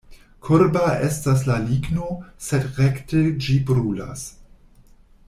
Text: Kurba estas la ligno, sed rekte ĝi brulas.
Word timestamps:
Kurba 0.45 0.85
estas 1.07 1.43
la 1.49 1.57
ligno, 1.65 2.07
sed 2.47 2.65
rekte 2.79 3.23
ĝi 3.45 3.59
brulas. 3.71 4.25